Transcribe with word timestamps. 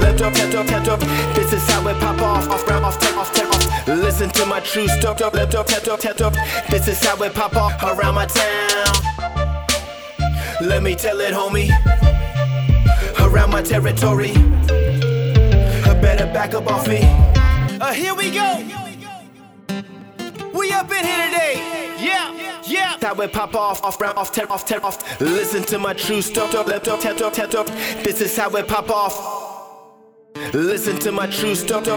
left 0.00 0.22
up, 0.22 0.34
left 0.34 0.54
up, 0.54 0.70
left 0.70 0.88
up. 0.88 1.00
This 1.34 1.52
is 1.52 1.66
how 1.68 1.86
it 1.88 1.98
pop 2.00 2.20
off, 2.20 2.48
off, 2.48 2.68
round, 2.68 2.84
off, 2.84 2.98
take 2.98 3.16
off, 3.16 3.32
take 3.32 3.48
off. 3.48 3.88
Listen 3.88 4.30
to 4.30 4.46
my 4.46 4.60
true 4.60 4.88
stuff, 4.88 5.20
up, 5.20 5.34
left 5.34 5.54
up, 5.54 5.70
left 5.70 5.88
up, 5.88 6.04
left 6.04 6.20
up. 6.20 6.34
This 6.68 6.88
is 6.88 7.02
how 7.04 7.22
it 7.22 7.34
pop 7.34 7.56
off 7.56 7.82
around 7.82 8.14
my 8.14 8.26
town. 8.26 8.94
Let 10.60 10.82
me 10.82 10.94
tell 10.94 11.20
it, 11.20 11.32
homie. 11.32 11.70
Around 13.20 13.50
my 13.50 13.62
territory. 13.62 14.32
I 14.32 15.94
better 16.00 16.26
back 16.26 16.54
up 16.54 16.66
off 16.66 16.88
me. 16.88 17.00
Uh, 17.80 17.92
here 17.92 18.14
we 18.14 18.30
go. 18.30 18.58
We 20.52 20.72
up 20.72 20.90
in 20.90 21.04
here 21.04 21.26
today. 21.26 21.54
Yeah, 21.98 22.29
How 23.00 23.14
it 23.14 23.32
pop 23.32 23.54
off, 23.54 23.82
off, 23.82 24.00
round, 24.00 24.18
off, 24.18 24.30
tear, 24.30 24.50
off, 24.52 24.66
tear, 24.66 24.84
off. 24.84 25.20
Listen 25.20 25.62
to 25.64 25.78
my 25.78 25.94
true 25.94 26.18
up. 26.18 26.66
This 26.66 28.20
is 28.20 28.36
how 28.36 28.50
it 28.56 28.68
pop 28.68 28.90
off. 28.90 29.38
Listen 30.52 30.98
to 31.00 31.10
my 31.10 31.26
true 31.26 31.52
up. 31.52 31.90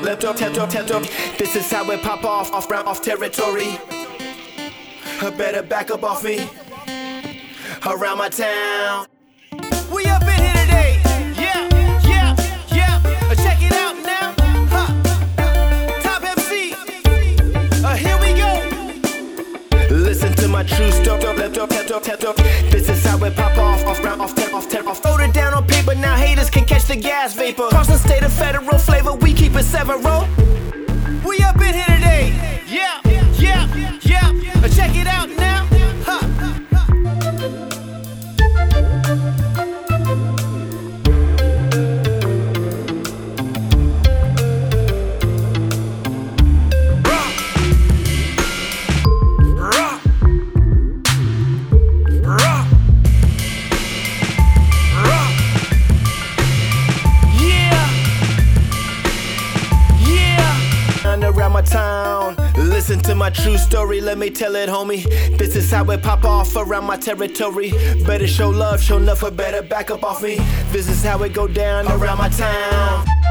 This 1.37 1.55
is 1.55 1.71
how 1.71 1.91
it 1.91 2.01
pop 2.01 2.23
off, 2.23 2.53
off, 2.53 2.71
round, 2.71 2.87
off 2.87 3.01
territory. 3.01 3.77
I 5.21 5.29
better 5.37 5.61
back 5.61 5.91
up 5.91 6.03
off 6.03 6.23
me. 6.23 6.49
Around 7.85 8.17
my 8.17 8.29
town. 8.29 9.12
My 20.63 20.77
true 20.77 20.91
stuff. 20.91 21.21
This 22.71 22.89
is 22.89 23.05
how 23.05 23.23
it 23.23 23.35
pop 23.35 23.57
off, 23.57 23.85
off, 23.85 24.03
round, 24.03 24.21
off, 24.21 24.35
tap, 24.35 24.53
off, 24.53 24.69
tap 24.69 24.87
off. 24.87 25.01
Throw 25.01 25.17
it 25.17 25.33
down 25.33 25.53
on 25.53 25.65
paper, 25.67 25.95
now 25.95 26.15
haters 26.15 26.49
can 26.49 26.65
catch 26.65 26.85
the 26.85 26.95
gas 26.95 27.33
vapor. 27.33 27.67
Crossing 27.69 27.97
state 27.97 28.23
of 28.23 28.31
federal 28.31 28.77
flavor, 28.77 29.13
we 29.13 29.33
keep 29.33 29.55
it 29.55 29.63
several. 29.63 29.99
We 31.25 31.39
up 31.43 31.55
Listen 62.93 63.09
to 63.09 63.15
my 63.15 63.31
true 63.31 63.57
story, 63.57 64.01
let 64.01 64.19
me 64.19 64.29
tell 64.29 64.55
it, 64.55 64.69
homie. 64.69 65.03
This 65.35 65.55
is 65.55 65.71
how 65.71 65.83
it 65.89 66.03
pop 66.03 66.25
off 66.25 66.55
around 66.55 66.85
my 66.85 66.95
territory. 66.95 67.71
Better 68.05 68.27
show 68.27 68.51
love, 68.51 68.83
show 68.83 68.97
enough, 68.97 69.23
or 69.23 69.31
better 69.31 69.63
back 69.63 69.89
up 69.89 70.03
off 70.03 70.21
me. 70.21 70.35
This 70.69 70.87
is 70.87 71.03
how 71.03 71.23
it 71.23 71.33
go 71.33 71.47
down 71.47 71.87
around 71.87 72.19
my 72.19 72.29
town. 72.29 73.22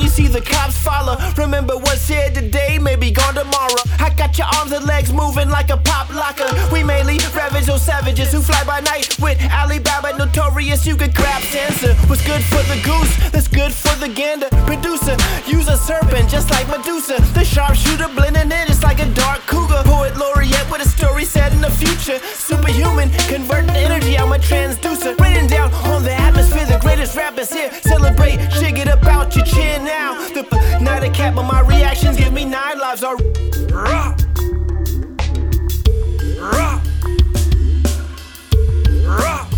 You 0.00 0.08
see 0.08 0.26
the 0.26 0.40
cops 0.40 0.76
follow? 0.78 1.16
Remember 1.36 1.76
what's 1.76 2.08
here 2.08 2.30
today, 2.30 2.78
maybe 2.78 3.10
gone 3.10 3.34
tomorrow. 3.34 3.82
I 3.98 4.10
got 4.16 4.36
your 4.38 4.46
arms 4.56 4.72
and 4.72 4.84
legs 4.86 5.12
moving 5.12 5.50
like 5.50 5.70
a 5.70 5.76
pop 5.76 6.08
locker. 6.14 6.48
We 6.72 6.82
mainly 6.82 7.18
ravage 7.34 7.66
those 7.66 7.82
savages 7.82 8.32
who 8.32 8.40
fly 8.40 8.62
by 8.64 8.80
night 8.80 9.18
with 9.20 9.38
Alibaba 9.52 10.16
notorious. 10.16 10.86
You 10.86 10.96
could 10.96 11.14
grab 11.14 11.42
sensor. 11.42 11.94
What's 12.08 12.24
good 12.26 12.42
for 12.44 12.62
the 12.72 12.80
goose? 12.84 13.30
That's 13.30 13.48
good 13.48 13.72
for 13.72 13.94
the 14.00 14.08
gander. 14.08 14.48
Producer, 14.66 15.16
use 15.46 15.68
a 15.68 15.76
serpent 15.76 16.28
just 16.30 16.50
like 16.50 16.66
Medusa. 16.68 17.20
The 17.34 17.44
sharpshooter 17.44 18.08
blending 18.08 18.50
in 18.50 18.66
just 18.66 18.82
like 18.82 19.00
a 19.00 19.08
dark 19.14 19.40
cougar. 19.46 19.82
Poet 19.84 20.16
laureate 20.16 20.70
with 20.70 20.80
a 20.80 20.88
story 20.88 21.24
set 21.24 21.52
in 21.52 21.60
the 21.60 21.70
future. 21.70 22.18
Superhuman, 22.34 23.10
converting 23.28 23.76
energy. 23.76 24.16
I'm 24.16 24.32
a 24.32 24.38
transducer. 24.38 25.19
Celebrate, 28.40 28.60
shake 28.60 28.78
it 28.78 28.88
up 28.88 29.04
out 29.06 29.34
your 29.36 29.44
chin 29.44 29.84
now. 29.84 30.14
The 30.34 30.44
p- 30.44 30.84
not 30.84 31.02
a 31.02 31.10
cat, 31.10 31.34
but 31.34 31.44
my 31.44 31.60
reactions 31.60 32.16
give 32.16 32.32
me 32.32 32.44
nine 32.44 32.78
lives. 32.78 33.02
Are 33.02 33.16
rock, 33.16 34.20
rock, 36.38 36.82
rock. 39.06 39.48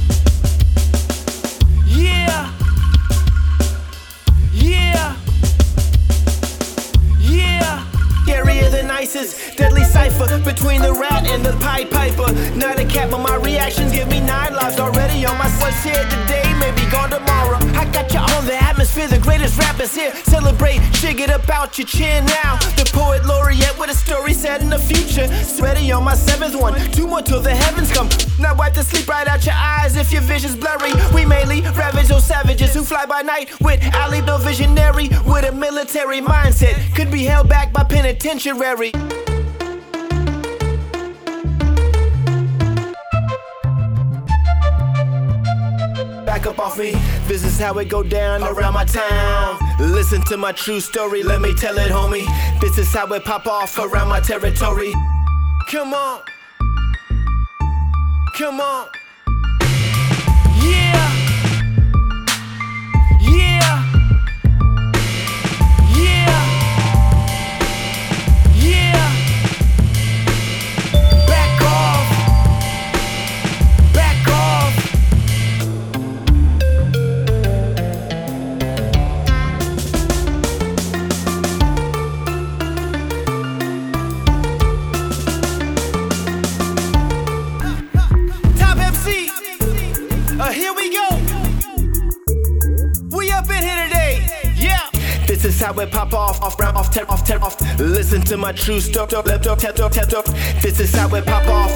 Yeah, 1.86 2.50
yeah, 4.52 5.16
yeah. 7.20 7.86
Scarier 8.24 8.70
than 8.70 8.90
ISIS, 8.90 9.54
deadly 9.56 9.84
cipher 9.84 10.38
between 10.44 10.82
the 10.82 10.92
rat 10.92 11.26
and 11.28 11.44
the 11.44 11.52
Pied 11.58 11.90
Piper. 11.90 12.32
Not 12.56 12.78
a 12.78 12.84
cat, 12.84 13.10
but 13.10 13.18
my 13.20 13.36
reactions 13.36 13.92
give 13.92 14.08
me 14.08 14.20
nine 14.20 14.54
lives 14.54 14.78
already 14.78 15.24
on 15.26 15.36
my 15.38 15.48
what's 15.60 15.82
here 15.84 16.04
today, 16.08 16.41
here. 19.90 20.14
Celebrate, 20.24 20.80
shake 20.94 21.18
it 21.18 21.30
up 21.30 21.48
out 21.48 21.76
your 21.76 21.86
chin 21.86 22.24
now. 22.26 22.56
The 22.76 22.88
poet 22.92 23.24
laureate 23.26 23.76
with 23.78 23.90
a 23.90 23.94
story 23.94 24.32
set 24.32 24.62
in 24.62 24.70
the 24.70 24.78
future. 24.78 25.26
Sweaty 25.42 25.90
on 25.90 26.04
my 26.04 26.14
seventh 26.14 26.54
one, 26.54 26.78
two 26.92 27.06
more 27.06 27.22
till 27.22 27.40
the 27.40 27.50
heavens 27.50 27.90
come. 27.90 28.08
Now 28.38 28.54
wipe 28.54 28.74
the 28.74 28.84
sleep 28.84 29.08
right 29.08 29.26
out 29.26 29.44
your 29.44 29.54
eyes 29.56 29.96
if 29.96 30.12
your 30.12 30.22
vision's 30.22 30.56
blurry. 30.56 30.92
We 31.12 31.24
mainly 31.26 31.62
ravage 31.62 32.08
those 32.08 32.24
savages 32.24 32.72
who 32.74 32.84
fly 32.84 33.06
by 33.06 33.22
night 33.22 33.50
with 33.60 33.82
Ali 33.96 34.20
Bill 34.20 34.38
visionary 34.38 35.08
with 35.26 35.44
a 35.44 35.52
military 35.52 36.20
mindset. 36.20 36.94
Could 36.94 37.10
be 37.10 37.24
held 37.24 37.48
back 37.48 37.72
by 37.72 37.82
penitentiary. 37.82 38.92
Back 46.24 46.46
up 46.46 46.58
off 46.58 46.78
me, 46.78 46.92
this 47.26 47.44
is 47.44 47.58
how 47.58 47.76
it 47.78 47.88
go 47.88 48.02
down 48.02 48.42
around 48.42 48.74
my 48.74 48.84
town. 48.84 49.71
Listen 49.80 50.22
to 50.22 50.36
my 50.36 50.52
true 50.52 50.80
story, 50.80 51.22
let 51.22 51.40
me 51.40 51.54
tell 51.54 51.76
it, 51.78 51.90
homie. 51.90 52.26
This 52.60 52.78
is 52.78 52.92
how 52.92 53.06
it 53.12 53.24
pop 53.24 53.46
off 53.46 53.78
around 53.78 54.08
my 54.08 54.20
territory. 54.20 54.92
Come 55.70 55.94
on, 55.94 56.20
come 58.36 58.60
on. 58.60 59.01
How 95.72 95.80
it 95.80 95.90
pop 95.90 96.12
off, 96.12 96.42
off, 96.42 96.60
round, 96.60 96.76
off, 96.76 96.90
tear, 96.90 97.10
off, 97.10 97.24
tear, 97.24 97.42
off. 97.42 97.58
Listen 97.80 98.20
to 98.26 98.36
my 98.36 98.52
true 98.52 98.76
up. 98.76 99.08
This 99.24 100.80
is 100.80 100.94
how 100.94 101.14
it 101.14 101.24
pop 101.24 101.46
off. 101.46 101.72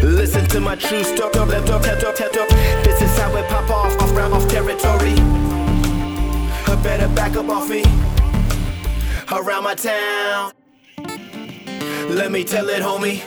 Listen 0.00 0.46
to 0.46 0.60
my 0.60 0.76
true 0.76 1.00
up. 1.00 1.48
This 1.48 3.02
is 3.02 3.18
how 3.18 3.36
it 3.36 3.48
pop 3.48 3.68
off, 3.68 4.00
off, 4.00 4.16
round, 4.16 4.32
off 4.32 4.48
territory. 4.48 5.14
I 6.68 6.80
better 6.84 7.08
back 7.16 7.34
up 7.34 7.48
off 7.48 7.68
me. 7.68 7.82
Around 9.32 9.64
my 9.64 9.74
town. 9.74 10.52
Let 12.14 12.30
me 12.30 12.44
tell 12.44 12.68
it, 12.68 12.80
homie 12.80 13.22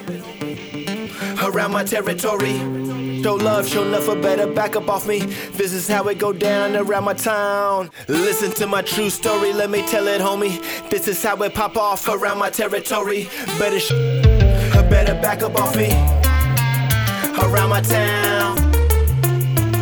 around 1.44 1.72
my 1.72 1.84
territory. 1.84 2.85
Show 3.26 3.34
love, 3.38 3.68
show 3.68 3.84
or 4.08 4.16
better 4.16 4.46
back 4.46 4.76
up 4.76 4.88
off 4.88 5.08
me. 5.08 5.18
This 5.58 5.74
is 5.74 5.88
how 5.88 6.08
it 6.10 6.20
go 6.20 6.32
down 6.32 6.76
around 6.76 7.06
my 7.06 7.16
town. 7.16 7.90
Listen 8.08 8.52
to 8.52 8.68
my 8.68 8.84
true 8.84 9.10
story, 9.10 9.52
let 9.52 9.72
me 9.72 9.82
tell 9.88 10.06
it, 10.06 10.22
homie. 10.22 10.62
This 10.92 11.08
is 11.08 11.24
how 11.24 11.36
it 11.42 11.56
pop 11.56 11.76
off 11.76 12.08
around 12.08 12.38
my 12.38 12.52
territory. 12.52 13.28
Better 13.58 13.80
sh- 13.80 13.94
better 14.92 15.16
back 15.24 15.42
up 15.42 15.56
off 15.56 15.76
me. 15.76 15.90
Around 17.42 17.70
my 17.70 17.82
town. 17.82 18.58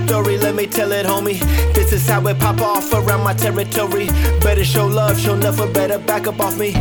story, 0.07 0.37
let 0.37 0.55
me 0.55 0.65
tell 0.65 0.93
it, 0.93 1.05
homie. 1.05 1.37
This 1.73 1.91
is 1.91 2.07
how 2.07 2.25
it 2.27 2.39
pop 2.39 2.61
off 2.61 2.93
around 2.93 3.25
my 3.25 3.33
territory. 3.33 4.05
Better 4.39 4.63
show 4.63 4.87
love, 4.87 5.19
show 5.19 5.35
never 5.35 5.67
better 5.67 5.99
back 5.99 6.27
up 6.27 6.39
off 6.39 6.57
me. 6.57 6.71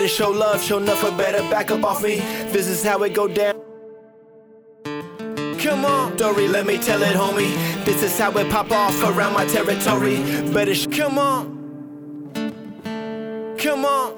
Better 0.00 0.08
show 0.14 0.30
love, 0.30 0.62
show 0.62 0.78
nothing 0.78 1.14
better 1.18 1.42
back 1.50 1.70
up 1.70 1.84
off 1.84 2.02
me. 2.02 2.20
This 2.52 2.68
is 2.68 2.82
how 2.82 3.02
it 3.02 3.12
go 3.12 3.28
down. 3.28 3.60
Come 5.58 5.84
on, 5.84 6.16
Dory, 6.16 6.48
let 6.48 6.64
me 6.64 6.78
tell 6.78 7.02
it, 7.02 7.14
homie. 7.14 7.54
This 7.84 8.02
is 8.02 8.18
how 8.18 8.30
it 8.38 8.48
pop 8.48 8.70
off 8.70 8.98
around 9.02 9.34
my 9.34 9.44
territory. 9.44 10.16
Better 10.54 10.74
sh- 10.74 10.86
come 10.86 11.18
on. 11.18 12.32
Come 13.58 13.84
on. 13.84 14.16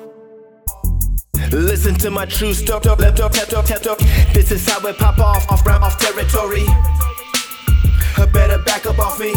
Listen 1.50 1.96
to 1.96 2.12
my 2.12 2.26
true 2.26 2.55
story. 2.55 2.81
This 4.32 4.52
is 4.52 4.64
how 4.69 4.87
it 4.87 4.96
pop 4.99 5.19
off 5.19 5.50
off 5.50 5.67
round 5.67 5.82
off 5.82 5.99
territory. 5.99 6.64
A 8.19 8.26
better 8.29 8.58
back 8.58 8.87
up 8.87 9.00
off 9.00 9.19
me. 9.19 9.34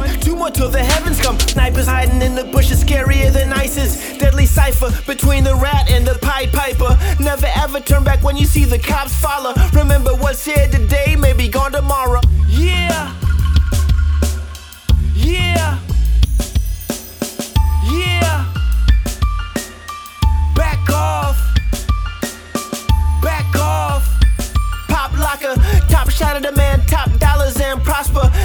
One, 0.00 0.20
two 0.20 0.34
more 0.34 0.50
till 0.50 0.68
the 0.68 0.82
heavens 0.82 1.20
come. 1.20 1.38
Snipers 1.38 1.86
hiding 1.86 2.20
in 2.22 2.34
the 2.34 2.44
bushes, 2.44 2.82
scarier 2.82 3.32
than 3.32 3.52
ISIS. 3.52 4.18
Deadly 4.18 4.46
cipher 4.46 4.90
between 5.06 5.44
the 5.44 5.54
rat 5.54 5.88
and 5.90 6.06
the 6.06 6.18
Pied 6.20 6.52
Piper. 6.52 6.98
Never 7.22 7.48
ever 7.54 7.80
turn 7.80 8.02
back 8.02 8.22
when 8.22 8.36
you 8.36 8.46
see 8.46 8.64
the 8.64 8.78
cops 8.78 9.14
follow. 9.14 9.52
Remember 9.72 10.14
what's 10.16 10.44
here 10.44 10.68
today, 10.70 11.16
may 11.16 11.32
be 11.32 11.48
gone 11.48 11.72
tomorrow. 11.72 12.20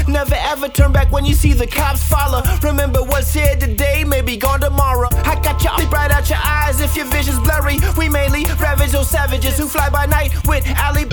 Never 0.09 0.35
ever 0.35 0.67
turn 0.67 0.91
back 0.91 1.11
when 1.11 1.23
you 1.23 1.35
see 1.35 1.53
the 1.53 1.67
cops 1.67 2.03
follow. 2.03 2.41
Remember 2.63 3.03
what's 3.03 3.31
here 3.31 3.55
today, 3.55 4.03
may 4.03 4.21
be 4.21 4.37
gone 4.37 4.59
tomorrow. 4.59 5.07
I 5.23 5.35
got 5.35 5.63
you 5.63 5.87
bright 5.87 6.09
out 6.11 6.27
your 6.29 6.39
eyes 6.43 6.81
if 6.81 6.95
your 6.95 7.05
vision's 7.05 7.39
blurry. 7.39 7.77
We 7.95 8.09
mainly 8.09 8.45
ravage 8.59 8.91
those 8.91 9.09
savages 9.09 9.57
who 9.57 9.67
fly 9.67 9.89
by 9.89 10.07
night 10.07 10.33
with 10.47 10.65
alley. 10.67 11.05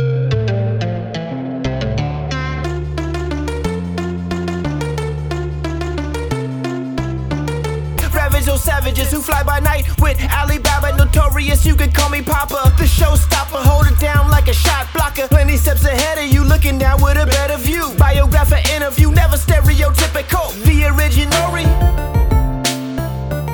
Those 8.44 8.62
savages 8.62 9.10
who 9.10 9.20
fly 9.20 9.42
by 9.42 9.58
night 9.58 9.88
with 10.00 10.22
Alibaba 10.30 10.96
notorious. 10.96 11.66
You 11.66 11.74
can 11.74 11.90
call 11.90 12.10
me 12.10 12.22
Papa, 12.22 12.72
the 12.78 12.84
showstopper. 12.84 13.60
Hold 13.60 13.88
it 13.88 13.98
down 13.98 14.30
like 14.30 14.46
a 14.46 14.54
shot 14.54 14.86
blocker. 15.16 15.28
Plenty 15.28 15.56
steps 15.56 15.84
ahead 15.84 16.18
of 16.18 16.32
you, 16.32 16.44
looking 16.44 16.78
down 16.78 17.02
with 17.02 17.16
a 17.16 17.26
better 17.26 17.56
view. 17.56 17.92
Biographer 17.98 18.60
interview, 18.74 19.10
never 19.10 19.36
stereotypical. 19.36 20.52
The 20.64 20.86
original. 20.86 21.36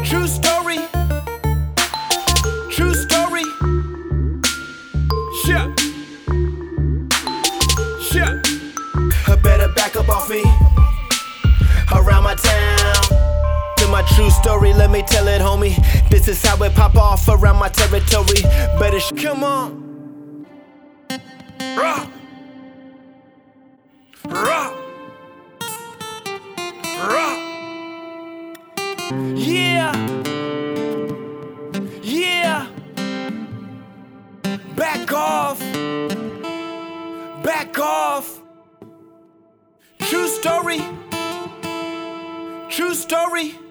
True 0.05 0.27
story. 0.27 0.79
True 2.71 2.95
story. 2.95 3.45
Yeah. 5.47 5.73
Yeah. 8.13 8.43
Better 9.43 9.69
back 9.75 9.97
up 9.97 10.09
off 10.09 10.31
me. 10.31 10.43
Around 11.93 12.25
my 12.25 12.35
town 12.37 13.03
to 13.79 13.89
my 13.89 14.03
true 14.15 14.31
story, 14.31 14.73
let 14.73 14.91
me 14.91 15.03
tell 15.03 15.27
it, 15.27 15.41
homie. 15.41 15.75
This 16.09 16.29
is 16.29 16.41
how 16.45 16.63
it 16.63 16.75
pop 16.75 16.95
off 16.95 17.29
around 17.29 17.57
my 17.57 17.69
territory. 17.69 18.43
Better 18.79 19.01
sh- 19.01 19.13
come 19.17 19.43
on. 19.43 19.92
Rah. 21.77 22.07
Rah. 24.27 24.75
Rah. 26.99 27.37
Yeah. 29.35 29.93
Yeah. 32.03 32.67
Back 34.77 35.13
off. 35.13 35.61
Back 37.43 37.79
off. 37.79 38.43
True 40.01 40.29
story. 40.29 40.83
True 42.69 42.95
story. 42.95 43.62